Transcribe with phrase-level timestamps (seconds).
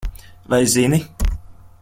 [0.47, 0.99] Vai zini?